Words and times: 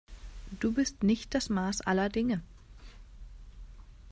Du 0.59 0.71
bist 0.73 1.03
nicht 1.03 1.35
das 1.35 1.49
Maß 1.49 1.81
aller 1.81 2.09
Dinge. 2.09 2.41